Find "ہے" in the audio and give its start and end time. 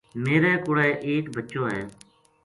1.73-1.81